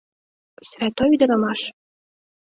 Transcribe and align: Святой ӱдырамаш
Святой 0.69 1.09
ӱдырамаш 1.15 1.61